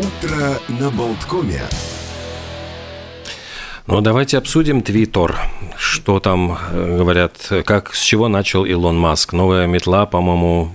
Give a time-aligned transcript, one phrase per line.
[0.00, 1.60] Утро на Болткоме.
[3.86, 5.36] Ну, давайте обсудим Твиттер.
[5.76, 9.34] Что там э, говорят, как, с чего начал Илон Маск?
[9.34, 10.74] Новая метла, по-моему,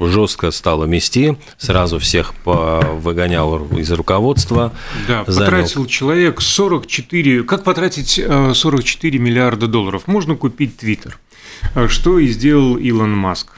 [0.00, 4.72] жестко стала мести, сразу всех выгонял из руководства.
[5.06, 5.50] Да, занял...
[5.50, 7.42] потратил человек 44...
[7.42, 8.22] Как потратить
[8.54, 10.04] 44 э, миллиарда долларов?
[10.06, 11.18] Можно купить Твиттер.
[11.74, 13.48] Э, что и сделал Илон Маск.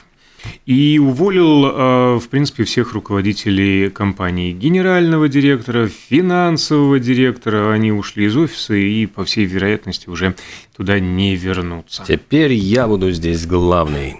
[0.65, 4.51] И уволил, э, в принципе, всех руководителей компании.
[4.51, 7.71] Генерального директора, финансового директора.
[7.71, 10.35] Они ушли из офиса и, по всей вероятности, уже
[10.75, 12.03] туда не вернутся.
[12.07, 14.17] Теперь я буду здесь главный.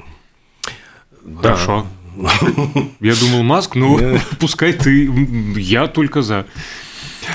[1.42, 1.86] Хорошо.
[2.16, 2.30] Да.
[3.02, 4.00] Я думал, Маск, ну,
[4.40, 5.10] пускай ты,
[5.58, 6.46] я только за.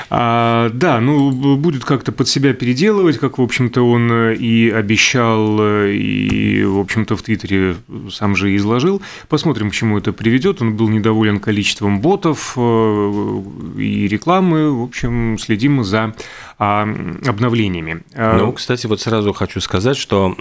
[0.08, 5.58] А, да, ну, будет как-то под себя переделывать, как, в общем-то, он э, и обещал,
[5.60, 7.76] э, и, в общем-то, в Твиттере
[8.10, 9.02] сам же и изложил.
[9.28, 10.62] Посмотрим, к чему это приведет.
[10.62, 13.42] Он был недоволен количеством ботов э,
[13.78, 14.70] и рекламы.
[14.72, 16.14] В общем, следим за
[16.58, 16.82] а,
[17.26, 18.02] обновлениями.
[18.14, 20.34] А, ну, кстати, вот сразу хочу сказать, что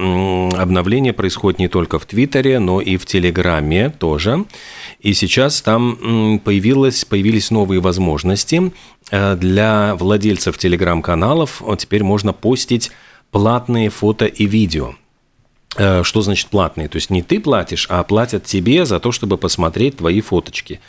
[0.58, 4.44] обновление происходит не только в Твиттере, но и в Телеграме тоже.
[5.00, 8.73] И сейчас там появилось, появились новые возможности
[9.11, 11.61] э, для владельцев Телеграм-каналов.
[11.78, 12.91] Теперь можно постить
[13.31, 14.95] платные фото и видео.
[15.78, 16.89] Э, что значит платные?
[16.89, 20.80] То есть не ты платишь, а платят тебе за то, чтобы посмотреть твои фоточки.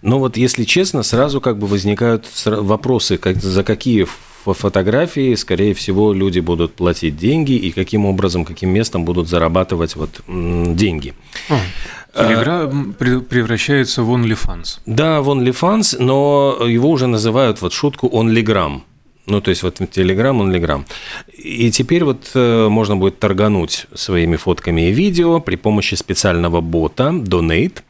[0.00, 4.06] Но вот если честно, сразу как бы возникают вопросы, как, за какие
[4.54, 10.20] фотографии, скорее всего, люди будут платить деньги и каким образом, каким местом будут зарабатывать вот
[10.26, 11.14] деньги.
[12.14, 14.80] Телеграм превращается в OnlyFans.
[14.86, 18.80] Да, в OnlyFans, но его уже называют вот шутку OnlyGram.
[19.28, 20.84] Ну, то есть вот Telegram, OnlyGram.
[21.36, 27.10] И теперь вот э, можно будет торгануть своими фотками и видео при помощи специального бота
[27.10, 27.82] Donate.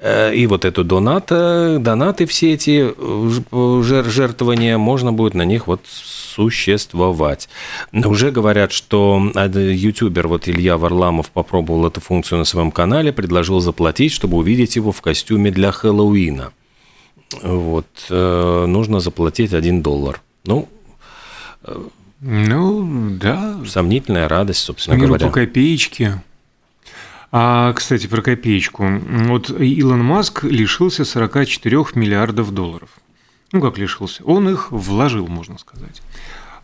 [0.00, 5.80] Э, и вот эту доната, донаты все эти э, жертвования, можно будет на них вот
[5.86, 7.48] существовать.
[7.92, 14.12] Уже говорят, что ютубер вот Илья Варламов попробовал эту функцию на своем канале, предложил заплатить,
[14.12, 16.52] чтобы увидеть его в костюме для Хэллоуина.
[17.42, 20.22] Вот, нужно заплатить 1 доллар.
[20.44, 20.68] Ну,
[22.20, 23.58] ну, да.
[23.66, 25.26] Сомнительная радость, собственно Миру говоря.
[25.26, 26.22] по копеечке.
[27.30, 28.86] А, кстати, про копеечку.
[29.26, 32.90] Вот Илон Маск лишился 44 миллиардов долларов.
[33.52, 34.24] Ну, как лишился?
[34.24, 36.02] Он их вложил, можно сказать.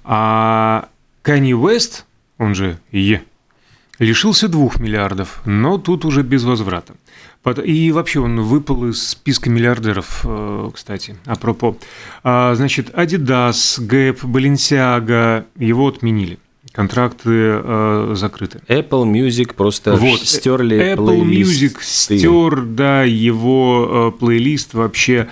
[0.04, 0.88] А
[1.22, 2.06] Канни Уэст,
[2.38, 3.24] он же Е,
[3.98, 6.94] лишился 2 миллиардов, но тут уже без возврата.
[7.62, 11.76] И вообще он выпал из списка миллиардеров, э, кстати, апропо.
[12.22, 16.38] А, значит, Adidas, Gap, Balenciaga, его отменили.
[16.74, 18.60] Контракты э, закрыты.
[18.66, 20.18] Apple Music просто вот.
[20.20, 21.62] стерли Apple плейлист.
[21.62, 25.28] Music стер, да, его э, плейлист вообще.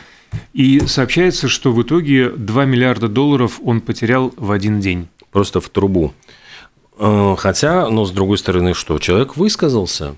[0.53, 5.09] И сообщается, что в итоге 2 миллиарда долларов он потерял в один день.
[5.33, 6.15] Просто в трубу.
[6.97, 10.15] Хотя, но с другой стороны, что человек высказался,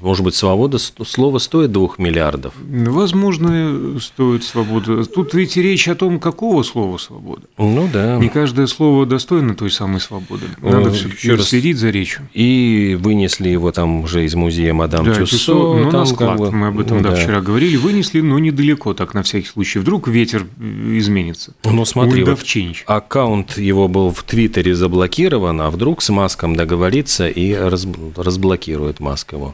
[0.00, 2.54] может быть, свобода слова стоит двух миллиардов?
[2.60, 5.04] Возможно, стоит свобода.
[5.04, 7.42] Тут ведь речь о том, какого слова свобода.
[7.56, 8.18] Ну да.
[8.18, 10.46] Не каждое слово достойно той самой свободы.
[10.62, 11.48] Надо ну, все раз...
[11.48, 12.28] следить за речью.
[12.32, 15.36] И вынесли его там уже из музея Мадам да, Тюссо.
[15.36, 16.52] Тюссо ну, там на склад, как бы...
[16.52, 17.16] мы об этом ну, да, да.
[17.16, 17.76] вчера говорили.
[17.76, 19.80] Вынесли, но недалеко, так на всякий случай.
[19.80, 21.54] Вдруг ветер изменится.
[21.64, 22.38] Ну смотри, вот
[22.86, 29.47] аккаунт его был в Твиттере заблокирован, а вдруг с Маском договорится и разблокирует Маск его.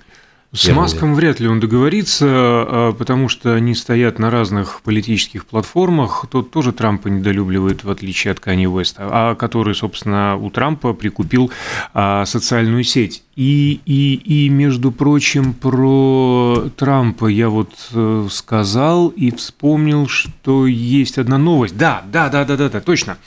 [0.55, 6.27] С Маском вряд ли он договорится, а, потому что они стоят на разных политических платформах.
[6.31, 11.51] Тот тоже Трампа недолюбливает, в отличие от Кани Уэста, а который, собственно, у Трампа прикупил
[11.93, 13.25] а, социальную сеть.
[13.35, 21.19] И, и, и, между прочим, про Трампа я вот э, сказал и вспомнил, что есть
[21.19, 21.77] одна новость.
[21.77, 23.19] Да, да, да, да, да, да точно.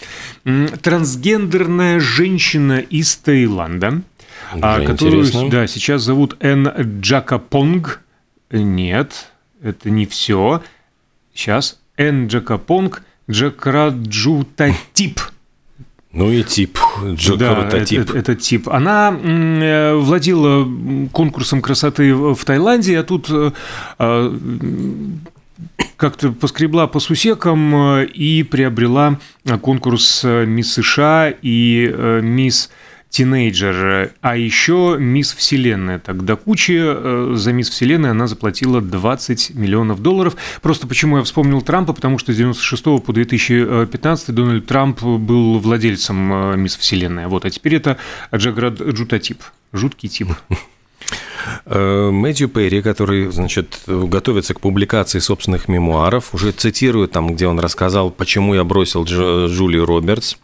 [0.82, 4.02] Трансгендерная женщина из Таиланда–
[4.62, 8.02] а, которую да, сейчас зовут Эн Джакапонг.
[8.52, 9.32] Нет,
[9.62, 10.62] это не все.
[11.34, 15.20] Сейчас Эн Джакапонг Джакраджутатип.
[16.14, 16.80] Ну и тип,
[17.14, 18.06] Джакрутатип.
[18.06, 18.70] Да, это, это тип.
[18.70, 20.68] Она э, владела
[21.12, 23.52] конкурсом красоты в Таиланде, а тут э,
[24.00, 24.38] э,
[25.96, 29.20] как-то поскребла по сусекам и приобрела
[29.62, 31.94] конкурс Мисс США и
[32.24, 32.72] Мисс
[33.10, 36.00] тинейджер, а еще Мисс Вселенная.
[36.00, 40.36] Так до кучи э, за Мисс Вселенная она заплатила 20 миллионов долларов.
[40.62, 46.54] Просто почему я вспомнил Трампа, потому что с 96 по 2015 Дональд Трамп был владельцем
[46.54, 47.28] э, Мисс Вселенная.
[47.28, 47.98] Вот, а теперь это
[48.36, 49.42] Джаград Джутатип.
[49.74, 50.30] Жуткий тип.
[51.66, 57.60] Э, Мэтью Перри, который, значит, готовится к публикации собственных мемуаров, уже цитирует там, где он
[57.60, 60.36] рассказал, почему я бросил Джулию Робертс.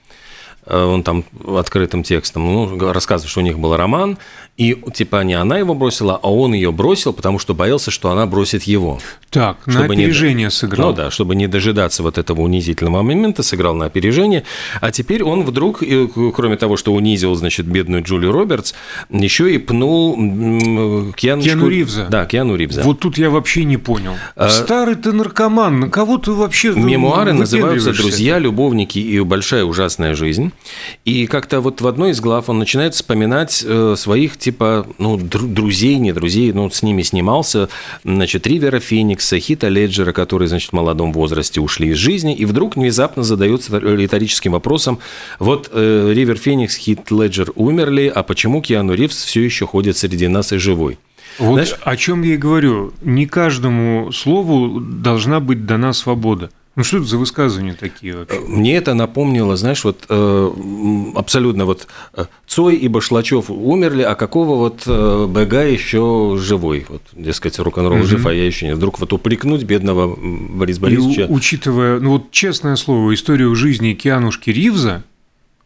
[0.65, 4.17] Э, он там открытым текстом ну, рассказывает, что у них был роман,
[4.55, 8.25] и типа не она его бросила, а он ее бросил, потому что боялся, что она
[8.25, 8.99] бросит его.
[9.29, 10.89] Так, чтобы на опережение не, сыграл.
[10.89, 14.43] Ну да, чтобы не дожидаться вот этого унизительного момента, сыграл на опережение.
[14.79, 15.81] А теперь он вдруг,
[16.35, 18.73] кроме того, что унизил, значит, бедную Джулию Робертс,
[19.09, 20.15] еще и пнул
[21.13, 22.07] Киану, Киану Ривза.
[22.09, 22.83] Да, Киану Ривза.
[22.83, 24.13] Вот тут я вообще не понял.
[24.35, 24.49] А...
[24.49, 30.52] Старый ты наркоман, на кого ты вообще Мемуары называются «Друзья, любовники и большая ужасная жизнь».
[31.05, 35.95] И как-то вот в одной из глав он начинает вспоминать э, своих типа, ну, друзей,
[35.97, 37.69] не друзей, ну, с ними снимался,
[38.03, 42.75] значит, Ривера Феникса, Хита Леджера, которые, значит, в молодом возрасте ушли из жизни, и вдруг
[42.75, 44.99] внезапно задается риторическим вопросом,
[45.39, 50.27] вот э, Ривер Феникс, Хит Леджер умерли, а почему Киану Ривз все еще ходит среди
[50.27, 50.97] нас и живой?
[51.39, 52.93] Вот Знаешь, о чем я и говорю.
[53.01, 56.51] Не каждому слову должна быть дана свобода.
[56.75, 58.39] Ну что это за высказывания такие вообще?
[58.39, 60.51] Мне это напомнило, знаешь, вот э,
[61.15, 66.87] абсолютно вот э, Цой и Башлачев умерли, а какого вот э, БГ еще живой?
[66.89, 68.07] Вот, дескать, рок-н-ролл угу.
[68.07, 68.77] жив, а я еще нет.
[68.77, 71.25] Вдруг вот упрекнуть бедного Бориса Борисовича.
[71.25, 75.03] И, учитывая, ну вот честное слово, историю жизни Кианушки Ривза,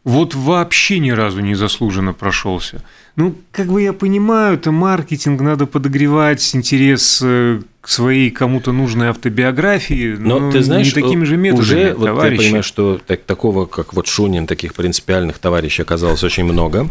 [0.04, 2.82] вот вообще ни разу не заслуженно прошелся.
[3.16, 9.08] Ну, как бы я понимаю, это маркетинг, надо подогревать интерес э, к своей кому-то нужной
[9.08, 12.32] автобиографии, но, но ты знаешь, не такими же методами, уже, вот товарищи.
[12.34, 16.90] я понимаю, что так, такого, как вот Шунин, таких принципиальных товарищей оказалось очень много,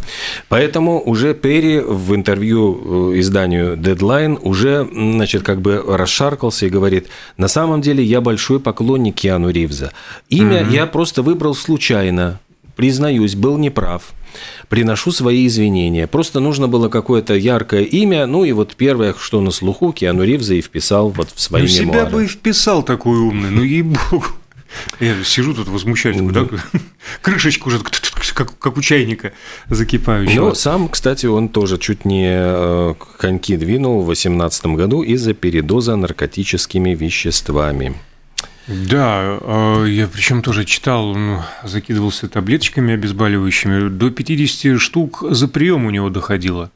[0.49, 7.09] поэтому уже Перри в интервью э, изданию Deadline уже, значит, как бы расшаркался и говорит,
[7.37, 9.91] на самом деле я большой поклонник Киану Ривза.
[10.29, 10.73] Имя mm-hmm.
[10.73, 12.39] я просто выбрал случайно,
[12.75, 14.01] признаюсь, был неправ
[14.69, 16.07] приношу свои извинения.
[16.07, 20.55] Просто нужно было какое-то яркое имя, ну и вот первое, что на слуху, Киану Ривза
[20.55, 21.99] и вписал вот в свои ну, мемуары.
[21.99, 24.25] себя бы и вписал такой умный, ну ей-богу.
[24.99, 26.47] Я сижу тут возмущаюсь, да.
[27.21, 27.79] крышечку уже
[28.33, 29.33] как, как у чайника
[29.69, 30.49] закипающего.
[30.49, 35.95] Ну, сам, кстати, он тоже чуть не э, коньки двинул в 2018 году из-за передоза
[35.95, 37.95] наркотическими веществами.
[38.67, 43.89] Да, а, я причем тоже читал, он закидывался таблеточками обезболивающими.
[43.89, 46.69] До 50 штук за прием у него доходило.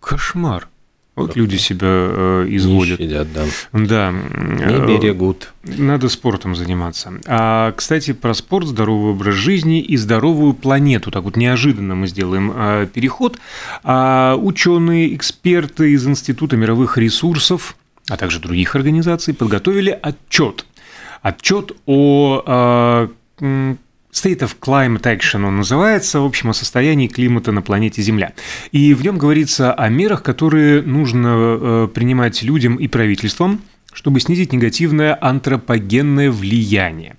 [0.00, 0.68] Кошмар.
[1.16, 2.98] Вот люди себя э, изводят.
[2.98, 3.44] Не щадят, да.
[3.72, 4.10] Да.
[4.10, 5.52] Не берегут.
[5.62, 7.12] Надо спортом заниматься.
[7.26, 11.12] А, кстати, про спорт, здоровый образ жизни и здоровую планету.
[11.12, 13.38] Так вот неожиданно мы сделаем а, переход.
[13.84, 17.76] А, ученые, эксперты из Института мировых ресурсов,
[18.08, 20.66] а также других организаций подготовили отчет
[21.24, 23.10] отчет о а,
[23.40, 28.34] State of Climate Action он называется, в общем, о состоянии климата на планете Земля.
[28.70, 33.62] И в нем говорится о мерах, которые нужно э, принимать людям и правительствам,
[33.92, 37.16] чтобы снизить негативное антропогенное влияние.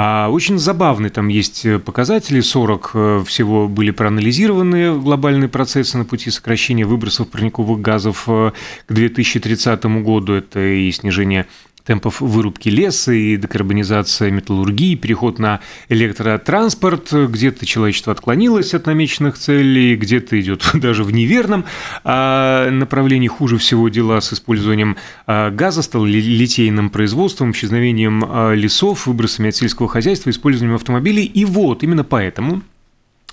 [0.00, 6.30] А очень забавные там есть показатели, 40 э, всего были проанализированы глобальные процессы на пути
[6.30, 8.52] сокращения выбросов парниковых газов э,
[8.86, 10.34] к 2030 году.
[10.34, 11.46] Это и снижение
[11.88, 19.96] темпов вырубки леса и декарбонизация металлургии, переход на электротранспорт, где-то человечество отклонилось от намеченных целей,
[19.96, 21.64] где-то идет даже в неверном
[22.04, 23.28] а, направлении.
[23.28, 29.56] Хуже всего дела с использованием а, газа, стал литейным производством, исчезновением а, лесов, выбросами от
[29.56, 31.24] сельского хозяйства, использованием автомобилей.
[31.24, 32.60] И вот именно поэтому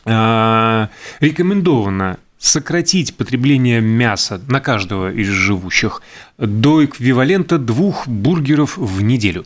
[0.06, 6.04] рекомендовано сократить потребление мяса на каждого из живущих
[6.38, 9.46] до эквивалента двух бургеров в неделю.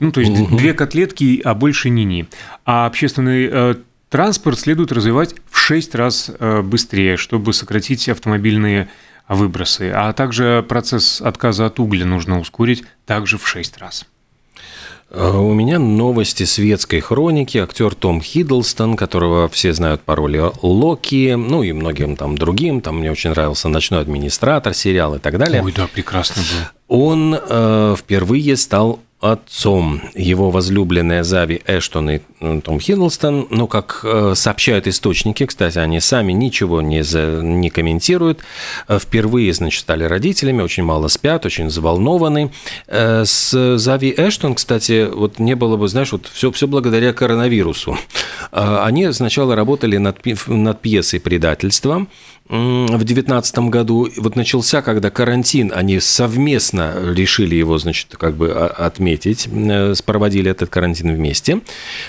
[0.00, 0.56] Ну, то есть угу.
[0.56, 2.26] две котлетки, а больше ни-ни.
[2.64, 3.74] А общественный э,
[4.08, 8.88] транспорт следует развивать в 6 раз э, быстрее, чтобы сократить автомобильные
[9.28, 9.92] выбросы.
[9.94, 14.06] А также процесс отказа от угля нужно ускорить также в 6 раз.
[15.10, 17.58] А у меня новости светской хроники.
[17.58, 22.80] Актер Том Хиддлстон, которого все знают по роли Локи, ну и многим там другим.
[22.80, 25.62] Там мне очень нравился «Ночной администратор», сериал и так далее.
[25.62, 26.98] Ой, да, прекрасно был.
[26.98, 29.00] Он э, впервые стал
[29.32, 33.48] отцом его возлюбленная Зави Эштон и ну, Том Хиддлстон.
[33.50, 38.40] Ну, как э, сообщают источники, кстати, они сами ничего не, за, не комментируют.
[38.88, 42.52] Э, впервые, значит, стали родителями, очень мало спят, очень взволнованы.
[42.86, 47.96] Э, с Зави Эштон, кстати, вот не было бы, знаешь, вот все, все благодаря коронавирусу.
[48.50, 52.06] Они сначала работали над, над пьесой «Предательство»,
[52.48, 54.08] в девятнадцатом году.
[54.16, 60.70] Вот начался, когда карантин, они совместно решили его, значит, как бы отметить, э, проводили этот
[60.70, 61.60] карантин вместе.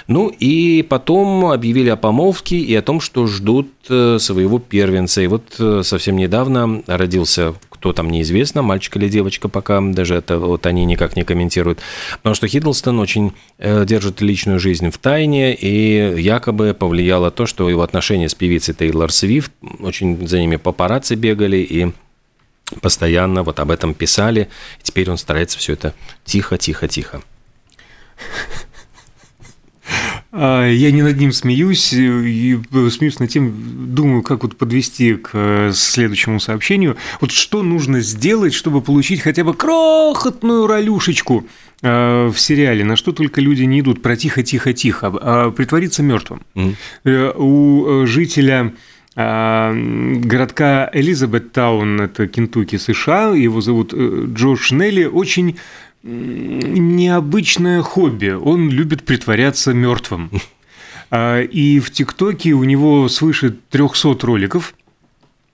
[0.08, 5.22] Ну и потом объявили о помолвке и о том, что ждут э, своего первенца.
[5.22, 10.39] И вот э, совсем недавно родился кто там неизвестно, мальчик или девочка, пока даже это
[10.39, 11.79] вот они никак не комментируют.
[12.17, 17.84] Потому что Хиддлстон очень держит личную жизнь в тайне, и якобы повлияло то, что его
[17.84, 21.91] отношения с певицей Тейлор Свифт очень за ними папарацци бегали и
[22.81, 24.50] постоянно вот об этом писали.
[24.79, 25.93] И теперь он старается все это
[26.25, 27.22] тихо, тихо, тихо.
[28.19, 28.76] А,
[30.38, 33.53] я не над ним смеюсь, и смеюсь над тем,
[33.96, 36.98] думаю, как вот подвести к э, следующему сообщению.
[37.22, 41.48] Вот что нужно сделать, чтобы получить хотя бы крохотную ролюшечку
[41.82, 46.44] э, в сериале, на что только люди не идут, про тихо-тихо-тихо, а притвориться мертвым.
[46.56, 47.34] Mm-hmm.
[47.38, 48.74] У жителя
[49.20, 55.58] а, городка Элизабет Таун, это Кентукки, США, его зовут э, Джош Нелли, очень
[56.04, 58.30] необычное хобби.
[58.30, 60.32] Он любит притворяться мертвым.
[61.10, 64.74] А, и в ТикТоке у него свыше 300 роликов.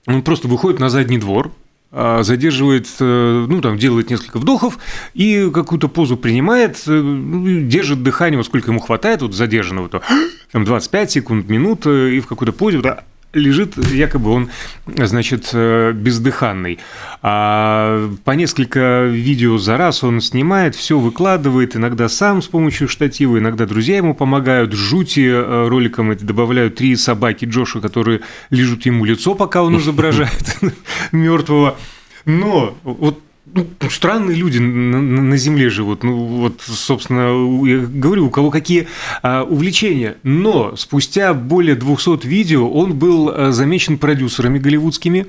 [0.08, 1.52] Он просто выходит на задний двор,
[1.92, 4.80] а, задерживает, э, ну, там, делает несколько вдохов
[5.14, 10.02] и какую-то позу принимает, э, ну, держит дыхание, вот сколько ему хватает, вот задержанного, то
[10.52, 14.50] там 25 секунд, минут, и в какой-то позе, вот, лежит, якобы он,
[14.86, 16.80] значит, э, бездыханный.
[17.22, 23.40] А по несколько видео за раз он снимает, все выкладывает, иногда сам с помощью штатива,
[23.40, 24.74] иногда друзья ему помогают.
[24.74, 30.58] Жути э, роликом эти добавляют три собаки Джоша, которые лежат ему лицо, пока он изображает
[31.12, 31.78] мертвого.
[32.25, 33.23] Но вот
[33.54, 36.04] ну, странные люди на, на Земле живут.
[36.04, 37.30] Ну, вот, собственно,
[37.66, 38.88] я говорю, у кого какие
[39.22, 40.16] а, увлечения.
[40.24, 45.28] Но спустя более 200 видео он был а, замечен продюсерами голливудскими.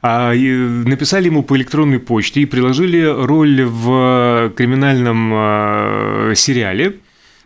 [0.00, 6.96] А, написали ему по электронной почте и приложили роль в криминальном а, сериале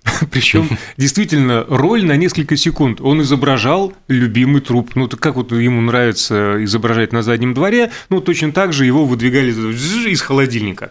[0.31, 3.01] Причем действительно роль на несколько секунд.
[3.01, 4.93] Он изображал любимый труп.
[4.95, 9.51] Ну, как вот ему нравится изображать на заднем дворе, ну, точно так же его выдвигали
[9.51, 10.91] из холодильника.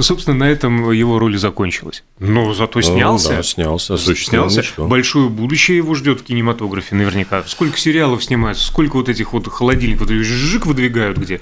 [0.00, 2.04] Собственно, на этом его роль закончилась.
[2.18, 3.36] Но зато снялся.
[3.36, 3.96] да, снялся.
[3.96, 4.62] Снялся.
[4.76, 7.42] Большое будущее его ждет в кинематографе наверняка.
[7.46, 11.40] Сколько сериалов снимается, сколько вот этих вот холодильников жик выдвигают где.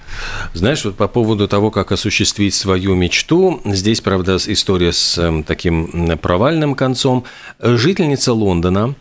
[0.55, 6.19] Знаешь, вот по поводу того, как осуществить свою мечту, здесь, правда, история с эм, таким
[6.19, 7.25] провальным концом,
[7.61, 8.95] жительница Лондона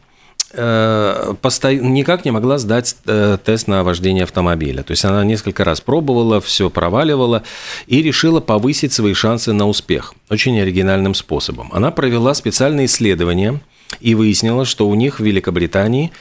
[0.54, 1.34] э,
[1.82, 4.84] никак не могла сдать э, тест на вождение автомобиля.
[4.84, 7.44] То есть она несколько раз пробовала, все проваливала
[7.88, 11.70] и решила повысить свои шансы на успех очень оригинальным способом.
[11.74, 13.62] Она провела специальные исследования
[14.00, 16.12] и выяснила, что у них в Великобритании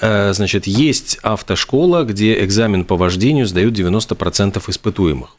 [0.00, 5.36] э, значит, есть автошкола, где экзамен по вождению сдают 90% испытуемых.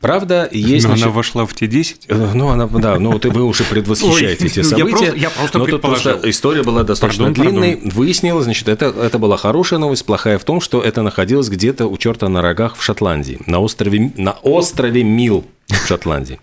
[0.00, 0.84] Правда, есть...
[0.84, 2.06] Но значит, она вошла в те 10?
[2.08, 4.76] Э, ну, она, да, ну, вот вы уже предвосхищаете эти события.
[4.76, 7.76] Я просто, я просто но тут просто история была достаточно пардон, длинной.
[7.76, 7.90] Пардон.
[7.90, 11.96] Выяснилось, значит, это, это была хорошая новость, плохая в том, что это находилось где-то у
[11.98, 16.40] черта на рогах в Шотландии, на острове, на острове Мил в Шотландии.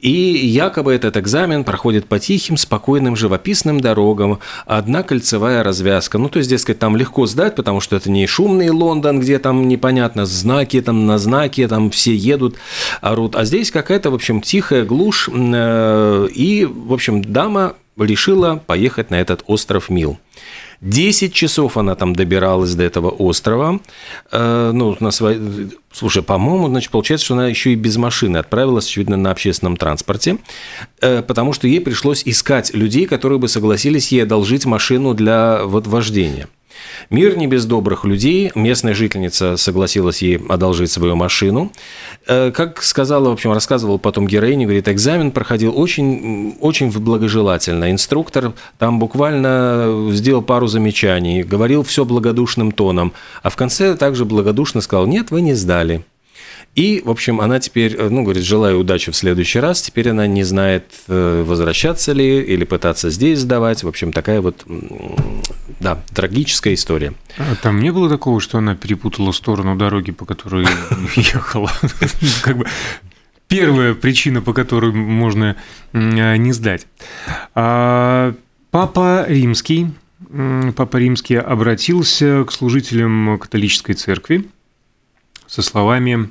[0.00, 6.18] И якобы этот экзамен проходит по тихим, спокойным, живописным дорогам, одна кольцевая развязка.
[6.18, 9.68] Ну, то есть, дескать, там легко сдать, потому что это не шумный Лондон, где там
[9.68, 12.56] непонятно знаки, там на знаки, там все едут,
[13.00, 13.36] орут.
[13.36, 15.28] А здесь какая-то, в общем, тихая глушь.
[15.32, 20.18] Э, и, в общем, дама решила поехать на этот остров Мил.
[20.82, 23.80] 10 часов она там добиралась до этого острова.
[24.32, 25.70] Э, ну, на своей...
[25.92, 30.38] Слушай, по-моему, значит, получается, что она еще и без машины отправилась, очевидно, на общественном транспорте,
[31.00, 35.86] э, потому что ей пришлось искать людей, которые бы согласились ей одолжить машину для вот
[35.86, 36.48] вождения.
[37.10, 38.50] Мир не без добрых людей.
[38.54, 41.72] Местная жительница согласилась ей одолжить свою машину.
[42.26, 47.90] Э, как сказала, в общем, рассказывал потом героиня, говорит, экзамен проходил очень, очень благожелательно.
[47.90, 53.12] Инструктор там буквально сделал пару замечаний, говорил все благодушным тоном,
[53.42, 56.04] а в конце также благодушно сказал, нет, вы не сдали.
[56.74, 59.82] И, в общем, она теперь, э, ну, говорит, желаю удачи в следующий раз.
[59.82, 63.82] Теперь она не знает, э, возвращаться ли или пытаться здесь сдавать.
[63.82, 64.64] В общем, такая вот,
[65.82, 67.14] да, трагическая история.
[67.36, 70.66] А там не было такого, что она перепутала сторону дороги, по которой
[71.16, 71.70] ехала?
[72.42, 72.66] Как бы
[73.48, 75.56] первая причина, по которой можно
[75.92, 76.86] а, не сдать.
[77.54, 78.34] А,
[78.70, 79.88] Папа Римский,
[80.76, 84.48] Папа Римский обратился к служителям католической церкви
[85.46, 86.30] со словами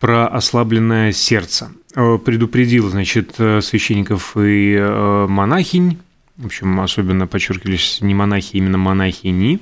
[0.00, 1.70] про ослабленное сердце.
[1.94, 5.98] Э, предупредил, значит, э, священников и э, монахинь,
[6.40, 9.60] в общем, особенно подчеркивались не монахи, именно монахини,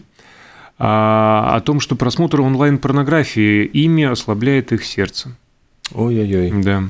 [0.78, 5.37] а, о том, что просмотр онлайн-порнографии ими ослабляет их сердце.
[5.92, 6.62] Ой-ой-ой.
[6.62, 6.85] Да.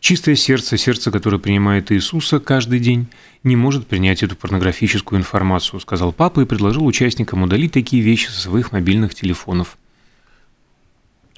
[0.00, 3.06] Чистое сердце, сердце, которое принимает Иисуса каждый день,
[3.44, 8.40] не может принять эту порнографическую информацию, сказал папа и предложил участникам удалить такие вещи со
[8.40, 9.78] своих мобильных телефонов.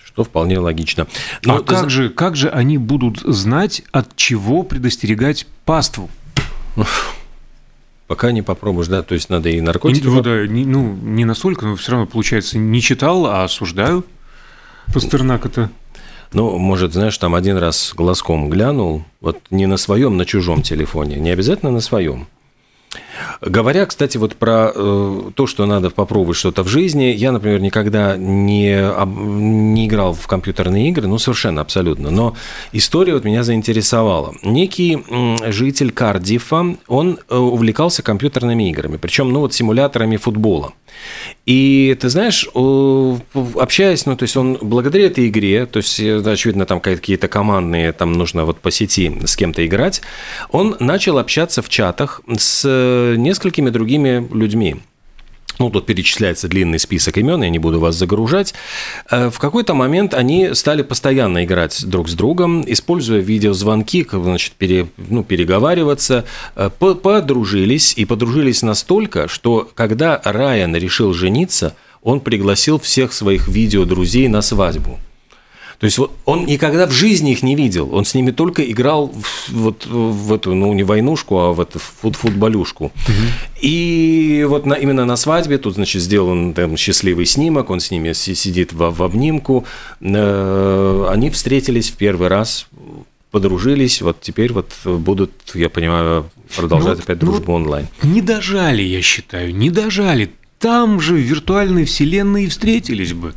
[0.03, 1.07] Что вполне логично.
[1.45, 1.89] Но а как, зна...
[1.91, 6.09] же, как же они будут знать, от чего предостерегать паству?
[8.07, 10.07] Пока не попробуешь, да, то есть надо и наркотики.
[10.07, 14.05] Ну, да, не, ну, не настолько, но все равно получается не читал, а осуждаю
[14.95, 15.71] Пастернака-то.
[16.33, 21.17] Ну, может, знаешь, там один раз глазком глянул, вот не на своем, на чужом телефоне,
[21.17, 22.27] не обязательно на своем.
[23.41, 28.17] Говоря, кстати, вот про э, то, что надо попробовать что-то в жизни, я, например, никогда
[28.17, 32.11] не, не играл в компьютерные игры, ну, совершенно, абсолютно.
[32.11, 32.37] Но
[32.73, 34.35] история вот меня заинтересовала.
[34.43, 34.99] Некий
[35.51, 40.73] житель Кардифа, он э, увлекался компьютерными играми, причем, ну, вот симуляторами футбола.
[41.45, 46.67] И ты знаешь, общаясь, ну, то есть он благодаря этой игре, то есть, э, очевидно,
[46.67, 50.03] там какие-то командные, там нужно вот по сети с кем-то играть,
[50.51, 52.67] он начал общаться в чатах с
[53.15, 54.77] несколькими другими людьми.
[55.59, 58.55] Ну, тут перечисляется длинный список имен, я не буду вас загружать.
[59.11, 64.89] Э, в какой-то момент они стали постоянно играть друг с другом, используя видеозвонки, значит, пере,
[64.97, 66.25] ну, переговариваться,
[66.57, 74.29] э, подружились и подружились настолько, что когда Райан решил жениться, он пригласил всех своих видеодрузей
[74.29, 74.99] на свадьбу.
[75.79, 79.09] То есть вот он никогда в жизни их не видел, он с ними только играл
[79.09, 82.87] в, вот в эту, ну не войнушку, а в эту фут футболюшку.
[82.87, 83.15] Угу.
[83.61, 88.13] И вот на, именно на свадьбе тут, значит, сделан там счастливый снимок, он с ними
[88.13, 89.65] сидит в, в обнимку,
[90.01, 92.67] э, они встретились в первый раз,
[93.31, 97.87] подружились, вот теперь вот будут, я понимаю, продолжать ну, опять дружбу ну, онлайн.
[98.03, 100.31] Не дожали, я считаю, не дожали.
[100.59, 103.35] Там же в виртуальной вселенной и встретились бы.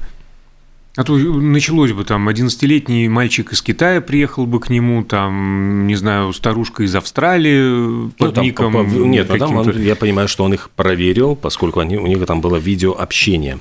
[0.99, 5.95] А то началось бы там 11-летний мальчик из Китая приехал бы к нему, там, не
[5.95, 8.73] знаю, старушка из Австралии под ну, ником.
[8.73, 12.05] По, по, нет, ну, там он, я понимаю, что он их проверил, поскольку они, у
[12.05, 13.59] них там было видеообщение.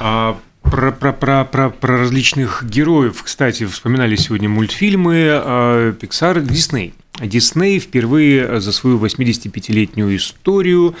[0.00, 6.94] А про, про, про, про, про различных героев, кстати, вспоминали сегодня мультфильмы а, Pixar, Disney.
[7.20, 10.94] Дисней впервые за свою 85-летнюю историю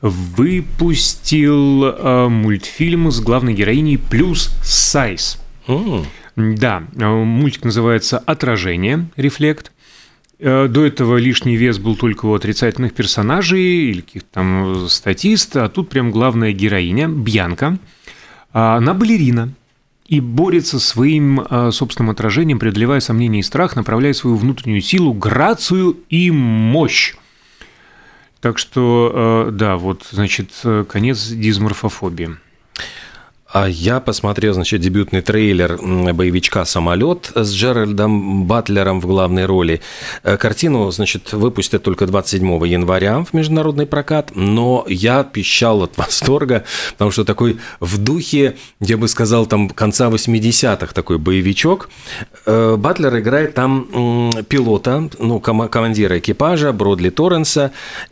[0.00, 5.40] выпустил э, мультфильм с главной героиней плюс сайз.
[6.36, 9.72] Да, мультик называется «Отражение», «Рефлект».
[10.38, 15.68] Э, до этого лишний вес был только у отрицательных персонажей или каких-то там статист, а
[15.68, 17.78] тут прям главная героиня, Бьянка.
[18.52, 19.52] Она балерина,
[20.06, 25.96] и борется своим э, собственным отражением, преодолевая сомнения и страх, направляя свою внутреннюю силу, грацию
[26.10, 27.14] и мощь.
[28.40, 32.36] Так что, э, да, вот, значит, э, конец дисморфофобии.
[33.54, 35.78] А я посмотрел, значит, дебютный трейлер
[36.12, 39.80] боевичка «Самолет» с Джеральдом Батлером в главной роли.
[40.24, 46.64] Э, картину, значит, выпустят только 27 января в международный прокат, но я пищал от восторга,
[46.94, 51.90] потому что такой в духе, я бы сказал, там конца 80-х такой боевичок.
[52.46, 57.70] Э, Батлер играет там пилота, ну, командира экипажа Бродли Торренса.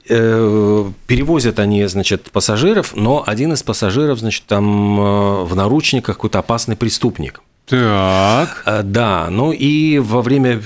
[0.08, 6.76] Э, перевозят они, значит, пассажиров, но один из пассажиров, значит, там в наручниках какой-то опасный
[6.76, 7.42] преступник.
[7.66, 8.62] Так.
[8.66, 10.60] Э, да, ну и во время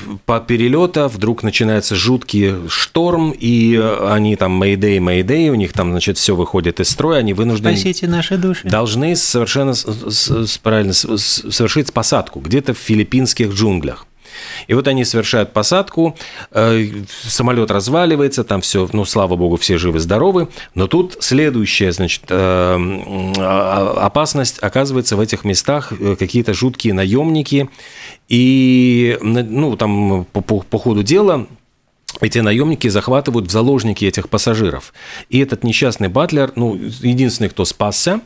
[0.49, 6.35] перелета вдруг начинается жуткий шторм, и они там Мэйдэй, Мэйдэй, у них там, значит, все
[6.35, 7.77] выходит из строя, они вынуждены...
[7.77, 8.67] Спасите наши души.
[8.69, 9.75] Должны совершенно
[10.63, 14.07] правильно совершить посадку где-то в филиппинских джунглях.
[14.67, 16.17] И вот они совершают посадку,
[16.51, 16.87] э,
[17.23, 23.95] самолет разваливается, там все, ну, слава богу, все живы-здоровы, но тут следующая, значит, э, а,
[24.01, 24.59] опасность.
[24.61, 27.69] Оказывается в этих местах э, какие-то жуткие наемники,
[28.29, 31.47] и, ну, там по, по, по ходу дела
[32.21, 34.95] эти наемники захватывают в заложники этих пассажиров.
[35.29, 38.21] И этот несчастный батлер, ну, единственный, кто спасся,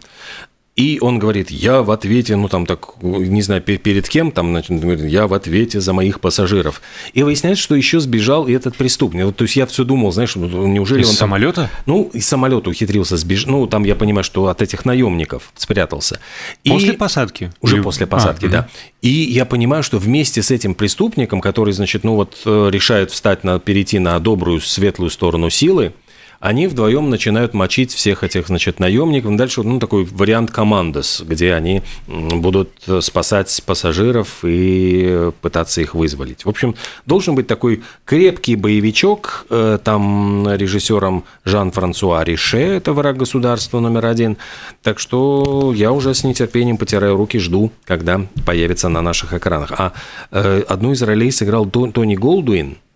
[0.80, 4.82] и он говорит, я в ответе, ну там так, не знаю, перед кем, там, значит,
[5.04, 6.80] я в ответе за моих пассажиров.
[7.12, 9.26] И выясняется, что еще сбежал и этот преступник.
[9.26, 11.54] Вот, то есть я все думал, знаешь, ну, неужели из он самолета?
[11.62, 13.48] Там, ну, из самолета ухитрился сбежать.
[13.48, 16.18] Ну, там я понимаю, что от этих наемников спрятался.
[16.64, 17.52] И после посадки?
[17.60, 17.82] Уже Или...
[17.82, 18.58] после посадки, а, да.
[18.60, 18.68] Угу.
[19.02, 23.44] И я понимаю, что вместе с этим преступником, который, значит, ну вот э, решает встать
[23.44, 25.92] на, перейти на добрую, светлую сторону силы,
[26.40, 29.36] они вдвоем начинают мочить всех этих, значит, наемников.
[29.36, 36.46] Дальше, ну, такой вариант командос, где они будут спасать пассажиров и пытаться их вызволить.
[36.46, 36.74] В общем,
[37.04, 44.38] должен быть такой крепкий боевичок, э, там режиссером Жан-Франсуа Рише, это враг государства номер один.
[44.82, 49.72] Так что я уже с нетерпением потираю руки, жду, когда появится на наших экранах.
[49.72, 49.92] А
[50.30, 52.78] э, одну из ролей сыграл Тони Голдуин–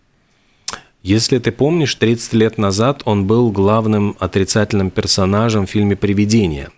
[1.05, 6.71] если ты помнишь, 30 лет назад он был главным отрицательным персонажем в фильме «Привидение».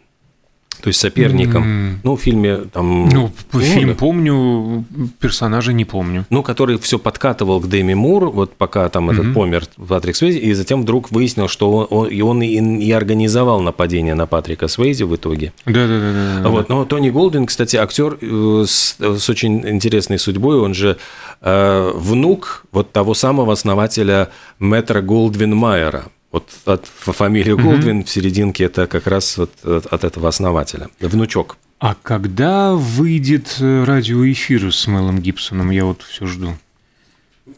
[0.83, 1.65] То есть соперником.
[1.65, 1.95] Mm.
[2.05, 3.09] Ну, в фильме там...
[3.09, 3.95] Ну, ну фильм да.
[3.95, 4.85] помню,
[5.21, 6.27] персонажа не помню.
[6.31, 9.13] Ну, который все подкатывал к Дэми Мур, вот пока там mm-hmm.
[9.13, 12.93] этот помер Патрик Свейзи, и затем вдруг выяснил, что он, он, и он и, и
[12.93, 15.53] организовал нападение на Патрика Свейзи в итоге.
[15.65, 16.49] Да-да-да.
[16.49, 16.69] Вот.
[16.69, 20.99] Но Тони Голдин, кстати, актер э, с, с очень интересной судьбой, он же
[21.41, 26.07] э, внук вот того самого основателя Мэтра Голдвин Майера.
[26.33, 28.05] Вот от фамилии Голдвин mm-hmm.
[28.05, 31.57] в серединке это как раз вот от этого основателя, внучок.
[31.79, 35.71] А когда выйдет э, радиоэфир с Мелом Гибсоном?
[35.71, 36.55] Я вот все жду.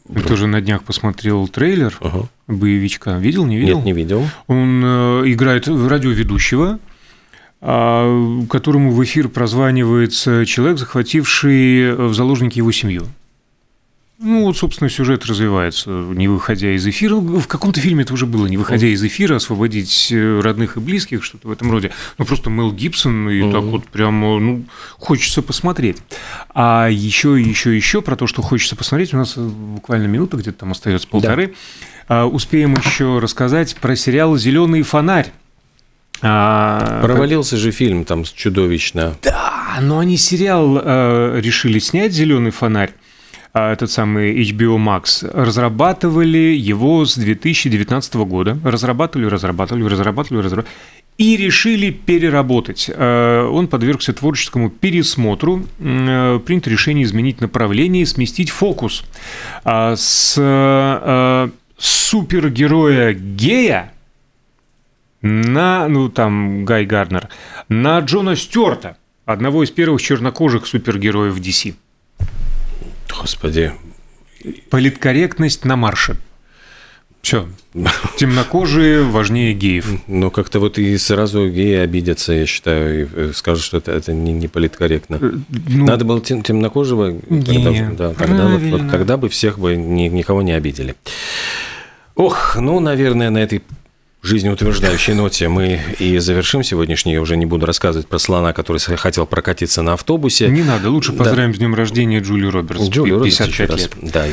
[0.08, 2.28] Я тоже на днях посмотрел трейлер ага.
[2.48, 3.12] боевичка.
[3.18, 3.76] Видел, не видел?
[3.76, 4.28] Нет, не видел.
[4.48, 6.80] Он э, играет радиоведущего,
[7.60, 13.06] а, которому в эфир прозванивается человек, захвативший в заложники его семью.
[14.20, 17.14] Ну, вот, собственно, сюжет развивается, не выходя из эфира.
[17.14, 21.22] В каком-то фильме это уже было, не выходя из эфира, освободить э, родных и близких,
[21.22, 21.92] что-то в этом роде.
[22.18, 23.52] Ну, просто Мел Гибсон, и mm-hmm.
[23.52, 24.64] так вот прям, ну,
[24.98, 25.98] хочется посмотреть.
[26.52, 30.72] А еще, еще, еще про то, что хочется посмотреть, у нас буквально минута, где-то там
[30.72, 31.54] остается полторы.
[32.08, 32.26] Да.
[32.26, 35.30] Успеем еще рассказать про сериал Зеленый фонарь.
[36.22, 37.60] А, Провалился как...
[37.60, 39.16] же фильм там чудовищно.
[39.22, 42.90] Да, но они сериал э, решили снять Зеленый фонарь.
[43.52, 48.58] А, этот самый HBO Max, разрабатывали его с 2019 года.
[48.64, 50.76] Разрабатывали, разрабатывали, разрабатывали, разрабатывали.
[51.16, 52.90] И решили переработать.
[52.94, 55.64] А, он подвергся творческому пересмотру.
[55.80, 59.04] А, принято решение изменить направление и сместить фокус
[59.64, 63.92] с супергероя гея
[65.22, 67.28] на, ну там, Гай Гарнер,
[67.68, 71.74] на Джона Стюарта, одного из первых чернокожих супергероев DC.
[73.08, 73.72] Господи.
[74.70, 76.16] Политкорректность на марше.
[77.22, 77.48] Все.
[78.16, 80.00] Темнокожие важнее геев.
[80.06, 84.12] Ну, как-то вот и сразу геи обидятся, я считаю, и э, скажут, что это, это
[84.12, 85.16] не, не политкорректно.
[85.20, 85.32] Э,
[85.68, 90.08] ну, Надо было тем, темнокожего, тогда, да, тогда, вот, вот, тогда бы всех бы ни,
[90.08, 90.94] никого не обидели.
[92.14, 93.62] Ох, ну, наверное, на этой
[94.22, 97.12] жизнеутверждающей ноте мы и завершим сегодняшний.
[97.12, 100.48] Я уже не буду рассказывать про слона, который хотел прокатиться на автобусе.
[100.48, 101.56] Не надо, лучше поздравим да.
[101.56, 102.88] с днем рождения Джули Робертс.
[102.88, 103.92] Джули Робертс 55 лет.
[104.02, 104.26] Да.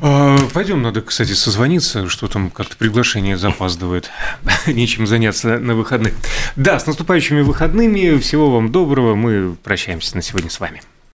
[0.00, 4.10] А, пойдем, надо, кстати, созвониться, что там как-то приглашение запаздывает.
[4.66, 6.14] Нечем заняться на выходных.
[6.56, 8.18] Да, с наступающими выходными.
[8.18, 9.14] Всего вам доброго.
[9.14, 10.82] Мы прощаемся на сегодня с вами.